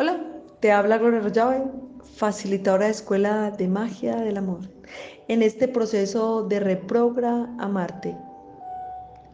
[0.00, 0.16] Hola,
[0.60, 1.64] te habla Gloria Rollave,
[2.04, 4.60] facilitadora de Escuela de Magia del Amor.
[5.26, 8.16] En este proceso de reprogramarte,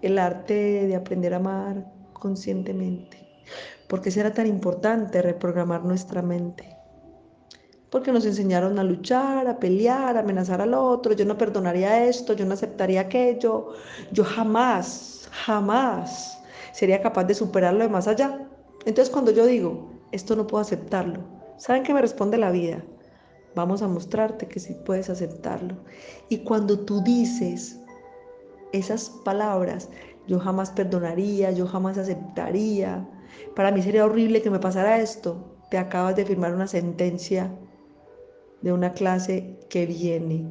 [0.00, 3.18] el arte de aprender a amar conscientemente.
[3.90, 6.74] ¿Por qué será tan importante reprogramar nuestra mente?
[7.90, 11.12] Porque nos enseñaron a luchar, a pelear, a amenazar al otro.
[11.12, 13.74] Yo no perdonaría esto, yo no aceptaría aquello.
[14.12, 16.42] Yo jamás, jamás
[16.72, 18.48] sería capaz de superarlo de más allá.
[18.86, 21.24] Entonces cuando yo digo, esto no puedo aceptarlo.
[21.56, 22.84] ¿Saben qué me responde la vida?
[23.56, 25.76] Vamos a mostrarte que sí puedes aceptarlo.
[26.28, 27.80] Y cuando tú dices
[28.72, 29.90] esas palabras,
[30.28, 33.04] yo jamás perdonaría, yo jamás aceptaría,
[33.56, 37.52] para mí sería horrible que me pasara esto, te acabas de firmar una sentencia
[38.62, 40.46] de una clase que viene,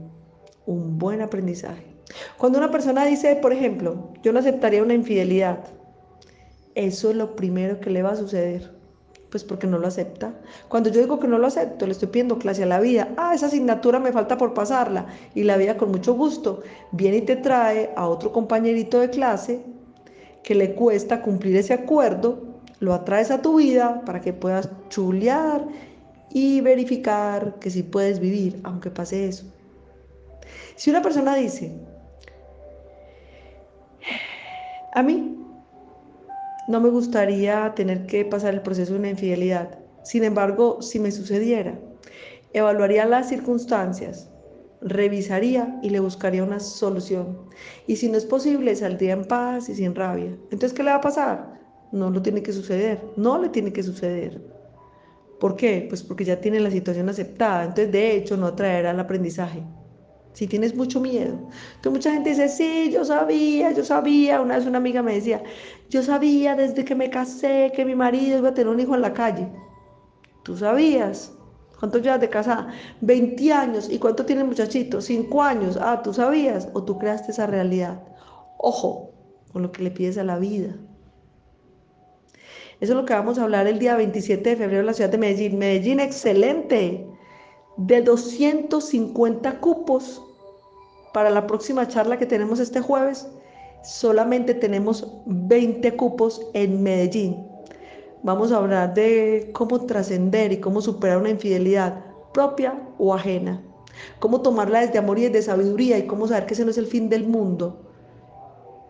[0.66, 1.95] un buen aprendizaje.
[2.38, 5.64] Cuando una persona dice, por ejemplo, yo no aceptaría una infidelidad,
[6.75, 8.83] eso es lo primero que le va a suceder
[9.34, 10.32] pues porque no lo acepta.
[10.70, 13.16] Cuando yo digo que no lo acepto, le estoy pidiendo clase a la vida.
[13.17, 15.08] Ah, esa asignatura me falta por pasarla.
[15.34, 19.66] Y la vida con mucho gusto viene y te trae a otro compañerito de clase
[20.44, 22.44] que le cuesta cumplir ese acuerdo,
[22.80, 25.66] lo atraes a tu vida para que puedas chulear
[26.30, 29.45] y verificar que sí puedes vivir, aunque pase eso.
[30.75, 31.72] Si una persona dice,
[34.94, 35.42] a mí
[36.67, 39.80] no me gustaría tener que pasar el proceso de una infidelidad.
[40.03, 41.78] Sin embargo, si me sucediera,
[42.53, 44.30] evaluaría las circunstancias,
[44.81, 47.38] revisaría y le buscaría una solución.
[47.88, 50.38] Y si no es posible, saldría en paz y sin rabia.
[50.52, 51.59] Entonces, ¿qué le va a pasar?
[51.91, 54.41] No lo tiene que suceder, no le tiene que suceder.
[55.39, 55.86] ¿Por qué?
[55.89, 57.64] Pues porque ya tiene la situación aceptada.
[57.64, 59.64] Entonces, de hecho, no traerá el aprendizaje
[60.34, 61.38] si tienes mucho miedo.
[61.76, 64.42] Entonces mucha gente dice, sí, yo sabía, yo sabía.
[64.42, 65.44] Una vez una amiga me decía,
[65.90, 69.02] yo sabía desde que me casé que mi marido iba a tener un hijo en
[69.02, 69.48] la calle.
[70.44, 71.31] ¿Tú sabías?
[71.80, 72.73] ¿Cuánto llevas de casada?
[73.02, 73.90] 20 años.
[73.90, 75.02] ¿Y cuánto tiene el muchachito?
[75.02, 75.78] 5 años.
[75.80, 76.68] Ah, ¿tú sabías?
[76.73, 78.02] ¿O tú creaste esa realidad?
[78.57, 79.12] Ojo
[79.52, 80.75] con lo que le pides a la vida.
[82.80, 85.09] Eso es lo que vamos a hablar el día 27 de febrero en la ciudad
[85.09, 85.59] de Medellín.
[85.59, 87.07] Medellín, excelente
[87.78, 90.22] de 250 cupos
[91.13, 93.28] para la próxima charla que tenemos este jueves,
[93.84, 97.47] solamente tenemos 20 cupos en Medellín.
[98.24, 102.03] Vamos a hablar de cómo trascender y cómo superar una infidelidad
[102.34, 103.62] propia o ajena.
[104.19, 106.88] Cómo tomarla desde amor y desde sabiduría y cómo saber que ese no es el
[106.88, 107.91] fin del mundo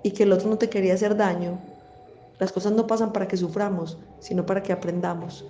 [0.01, 1.59] y que el otro no te quería hacer daño.
[2.39, 5.45] Las cosas no pasan para que suframos, sino para que aprendamos.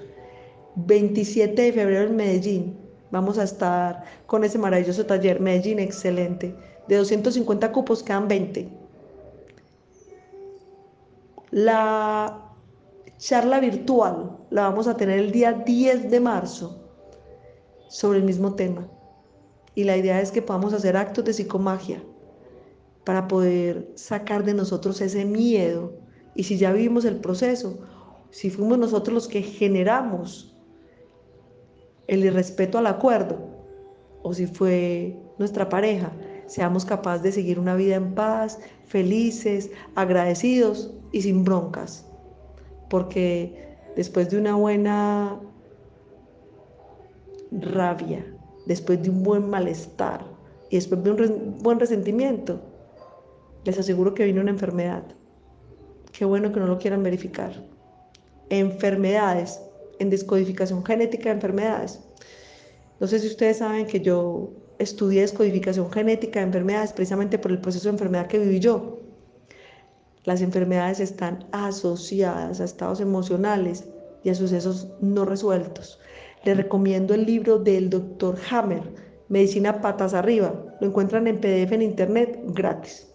[0.75, 2.82] 27 de febrero en Medellín,
[3.13, 5.40] Vamos a estar con ese maravilloso taller.
[5.40, 6.56] Medellín, excelente.
[6.88, 8.68] De 250 cupos quedan 20.
[11.52, 12.56] La
[13.19, 16.90] charla virtual la vamos a tener el día 10 de marzo
[17.88, 18.88] sobre el mismo tema.
[19.75, 22.03] Y la idea es que podamos hacer actos de psicomagia
[23.03, 25.94] para poder sacar de nosotros ese miedo.
[26.34, 27.78] Y si ya vivimos el proceso,
[28.31, 30.53] si fuimos nosotros los que generamos
[32.08, 33.53] el irrespeto al acuerdo
[34.24, 36.12] o si fue nuestra pareja,
[36.47, 42.09] seamos capaces de seguir una vida en paz, felices, agradecidos y sin broncas.
[42.90, 45.40] Porque después de una buena
[47.52, 48.25] rabia,
[48.66, 50.25] después de un buen malestar
[50.70, 52.62] y después de un buen resentimiento,
[53.66, 55.03] les aseguro que viene una enfermedad.
[56.12, 57.52] Qué bueno que no lo quieran verificar.
[58.50, 59.62] Enfermedades
[59.99, 61.99] en descodificación genética de enfermedades.
[62.99, 67.59] No sé si ustedes saben que yo estudié descodificación genética de enfermedades precisamente por el
[67.59, 68.99] proceso de enfermedad que viví yo.
[70.23, 73.85] Las enfermedades están asociadas a estados emocionales
[74.23, 75.99] y a sucesos no resueltos.
[76.45, 78.83] Les recomiendo el libro del doctor Hammer,
[79.27, 80.53] Medicina Patas Arriba.
[80.79, 83.07] Lo encuentran en PDF en internet gratis.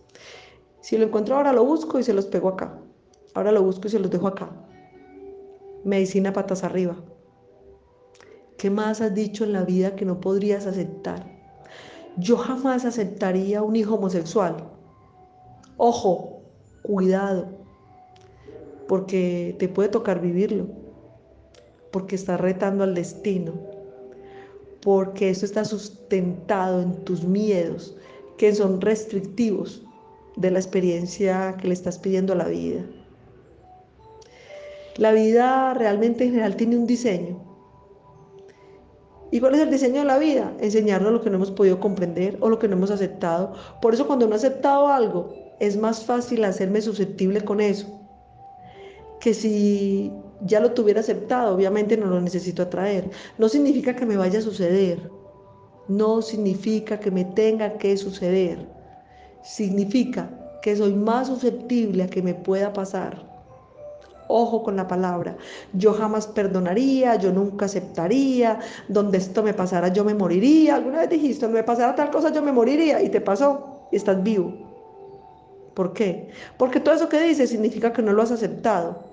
[0.80, 2.78] Si lo encuentro ahora lo busco y se los pego acá.
[3.34, 4.50] Ahora lo busco y se los dejo acá
[5.84, 6.96] medicina patas arriba.
[8.56, 11.38] ¿Qué más has dicho en la vida que no podrías aceptar?
[12.16, 14.56] Yo jamás aceptaría un hijo homosexual.
[15.76, 16.42] Ojo,
[16.82, 17.46] cuidado,
[18.88, 20.66] porque te puede tocar vivirlo,
[21.92, 23.52] porque estás retando al destino,
[24.82, 27.96] porque eso está sustentado en tus miedos,
[28.36, 29.84] que son restrictivos
[30.36, 32.84] de la experiencia que le estás pidiendo a la vida.
[34.98, 37.40] La vida realmente en general tiene un diseño.
[39.30, 40.52] ¿Y cuál es el diseño de la vida?
[40.58, 43.52] Enseñarnos lo que no hemos podido comprender o lo que no hemos aceptado.
[43.80, 47.86] Por eso cuando no he aceptado algo, es más fácil hacerme susceptible con eso.
[49.20, 53.08] Que si ya lo tuviera aceptado, obviamente no lo necesito atraer.
[53.38, 55.10] No significa que me vaya a suceder,
[55.86, 58.66] no significa que me tenga que suceder,
[59.42, 60.28] significa
[60.60, 63.27] que soy más susceptible a que me pueda pasar.
[64.28, 65.36] Ojo con la palabra.
[65.72, 70.76] Yo jamás perdonaría, yo nunca aceptaría, donde esto me pasara yo me moriría.
[70.76, 74.22] Alguna vez dijiste, me pasara tal cosa yo me moriría y te pasó y estás
[74.22, 74.52] vivo.
[75.75, 76.28] ¿Por qué?
[76.58, 79.04] Porque todo eso que dices significa que no lo has aceptado.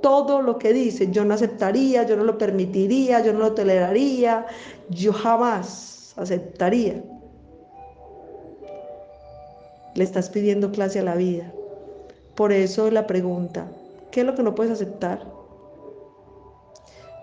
[0.00, 4.46] Todo lo que dices, yo no aceptaría, yo no lo permitiría, yo no lo toleraría,
[4.88, 7.02] yo jamás aceptaría.
[9.94, 11.52] Le estás pidiendo clase a la vida.
[12.34, 13.66] Por eso la pregunta,
[14.10, 15.26] ¿qué es lo que no puedes aceptar?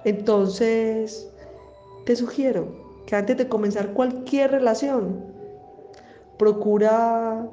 [0.04, 1.32] Entonces,
[2.06, 2.68] te sugiero
[3.06, 5.26] que antes de comenzar cualquier relación,
[6.38, 7.50] procura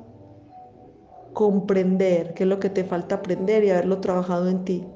[1.33, 4.87] comprender qué es lo que te falta aprender y haberlo trabajado en ti.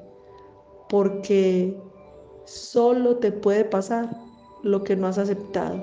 [0.89, 1.79] Porque
[2.45, 4.09] solo te puede pasar
[4.63, 5.79] lo que no has aceptado.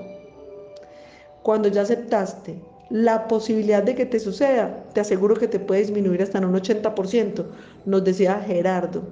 [1.43, 6.21] Cuando ya aceptaste la posibilidad de que te suceda, te aseguro que te puede disminuir
[6.21, 7.45] hasta en un 80%,
[7.85, 9.03] nos decía Gerardo,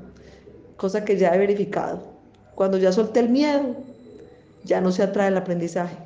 [0.78, 2.02] cosa que ya he verificado.
[2.56, 3.76] Cuando ya solté el miedo,
[4.64, 5.98] ya no se atrae el aprendizaje.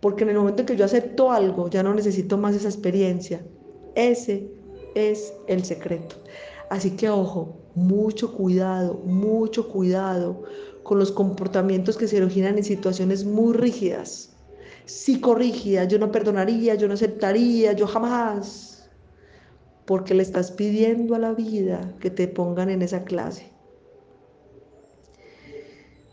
[0.00, 3.42] Porque en el momento en que yo acepto algo, ya no necesito más esa experiencia.
[3.94, 4.50] Ese
[4.94, 6.16] es el secreto.
[6.70, 10.44] Así que ojo, mucho cuidado, mucho cuidado
[10.82, 14.30] con los comportamientos que se originan en situaciones muy rígidas
[14.88, 18.88] psicorrígida, yo no perdonaría, yo no aceptaría, yo jamás,
[19.84, 23.52] porque le estás pidiendo a la vida que te pongan en esa clase.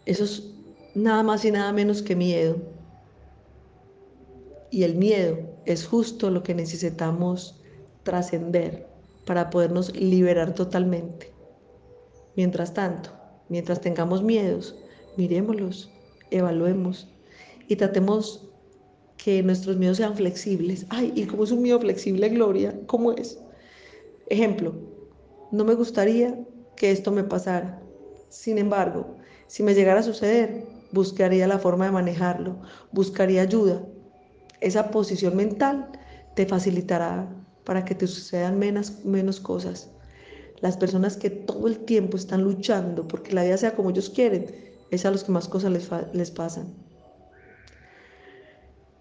[0.05, 0.51] Eso es
[0.93, 2.57] nada más y nada menos que miedo.
[4.71, 7.61] Y el miedo es justo lo que necesitamos
[8.03, 8.87] trascender
[9.25, 11.31] para podernos liberar totalmente.
[12.35, 13.11] Mientras tanto,
[13.47, 14.75] mientras tengamos miedos,
[15.15, 15.89] miremoslos,
[16.29, 17.07] evaluemos
[17.69, 18.44] y tratemos
[19.17, 20.85] que nuestros miedos sean flexibles.
[20.89, 22.79] Ay, ¿y cómo es un miedo flexible, Gloria?
[22.85, 23.39] ¿Cómo es?
[24.27, 24.73] Ejemplo,
[25.51, 26.37] no me gustaría
[26.75, 27.81] que esto me pasara.
[28.29, 29.15] Sin embargo,
[29.47, 32.57] si me llegara a suceder, buscaría la forma de manejarlo,
[32.91, 33.83] buscaría ayuda.
[34.61, 35.89] Esa posición mental
[36.35, 37.29] te facilitará
[37.63, 39.89] para que te sucedan menos, menos cosas.
[40.61, 44.47] Las personas que todo el tiempo están luchando porque la vida sea como ellos quieren,
[44.91, 46.84] es a los que más cosas les, les pasan.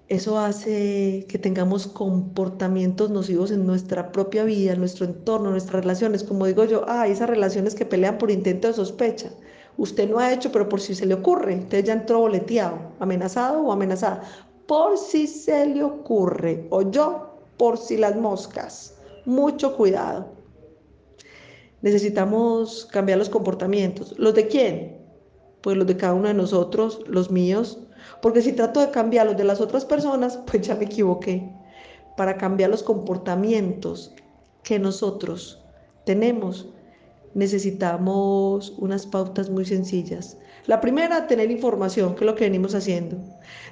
[0.09, 5.83] Eso hace que tengamos comportamientos nocivos en nuestra propia vida, en nuestro entorno, en nuestras
[5.83, 6.23] relaciones.
[6.23, 9.31] Como digo yo, ah, esas relaciones que pelean por intento de sospecha.
[9.79, 13.63] Usted no ha hecho, pero por si se le ocurre, usted ya entró boleteado, amenazado
[13.63, 14.23] o amenazada.
[14.67, 18.97] Por si se le ocurre, o yo, por si las moscas.
[19.25, 20.29] Mucho cuidado.
[21.81, 24.15] Necesitamos cambiar los comportamientos.
[24.19, 24.99] ¿Los de quién?
[25.63, 27.79] Pues los de cada uno de nosotros, los míos,
[28.21, 31.49] porque si trato de cambiar los de las otras personas, pues ya me equivoqué.
[32.17, 34.15] Para cambiar los comportamientos
[34.63, 35.61] que nosotros
[36.05, 36.69] tenemos,
[37.35, 40.37] necesitamos unas pautas muy sencillas.
[40.67, 43.19] La primera, tener información, que es lo que venimos haciendo.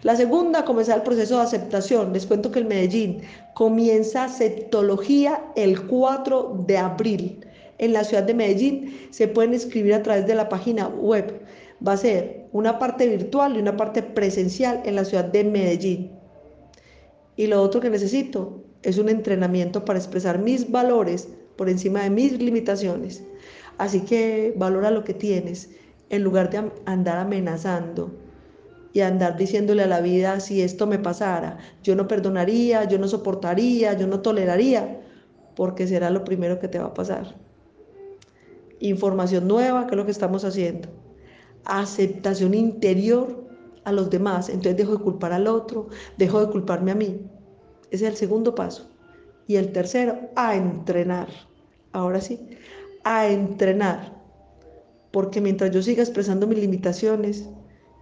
[0.02, 2.12] La segunda, comenzar el proceso de aceptación.
[2.12, 3.22] Les cuento que en Medellín
[3.54, 7.46] comienza aceptología el 4 de abril.
[7.78, 11.40] En la ciudad de Medellín se pueden inscribir a través de la página web
[11.86, 16.12] va a ser una parte virtual y una parte presencial en la ciudad de Medellín.
[17.36, 22.10] Y lo otro que necesito es un entrenamiento para expresar mis valores por encima de
[22.10, 23.24] mis limitaciones.
[23.78, 25.70] Así que valora lo que tienes
[26.10, 28.10] en lugar de andar amenazando
[28.92, 33.08] y andar diciéndole a la vida si esto me pasara, yo no perdonaría, yo no
[33.08, 35.00] soportaría, yo no toleraría,
[35.56, 37.34] porque será lo primero que te va a pasar.
[38.80, 41.01] Información nueva, que es lo que estamos haciendo
[41.64, 43.44] aceptación interior
[43.84, 44.48] a los demás.
[44.48, 45.88] Entonces dejo de culpar al otro,
[46.18, 47.20] dejo de culparme a mí.
[47.90, 48.88] Ese es el segundo paso.
[49.46, 51.28] Y el tercero, a entrenar.
[51.92, 52.40] Ahora sí,
[53.04, 54.20] a entrenar.
[55.10, 57.48] Porque mientras yo siga expresando mis limitaciones,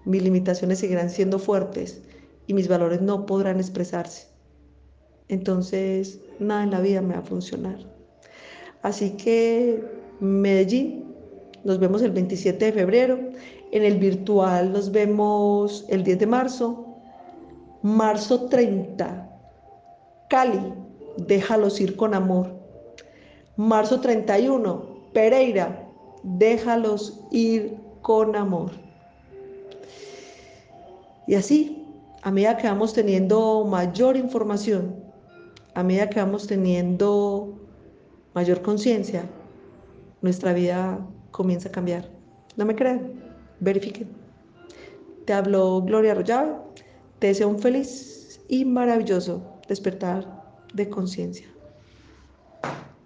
[0.05, 2.02] mis limitaciones seguirán siendo fuertes
[2.47, 4.29] y mis valores no podrán expresarse.
[5.29, 7.79] Entonces, nada en la vida me va a funcionar.
[8.83, 9.83] Así que
[10.21, 11.10] Medellín
[11.64, 13.19] nos vemos el 27 de febrero.
[13.73, 16.87] En el virtual nos vemos el 10 de marzo.
[17.83, 19.29] Marzo 30.
[20.29, 20.61] Cali,
[21.17, 22.50] déjalos ir con amor.
[23.57, 24.90] Marzo 31.
[25.12, 25.88] Pereira,
[26.23, 28.73] déjalos ir con amor.
[31.26, 31.87] Y así,
[32.23, 34.97] a medida que vamos teniendo mayor información,
[35.75, 37.59] a medida que vamos teniendo
[38.35, 39.25] mayor conciencia,
[40.23, 40.99] nuestra vida
[41.30, 42.08] comienza a cambiar.
[42.56, 43.22] ¿No me creen?
[43.60, 44.08] Verifiquen.
[45.25, 46.54] Te habló Gloria Arroyave.
[47.18, 50.42] Te deseo un feliz y maravilloso despertar
[50.75, 51.46] de conciencia.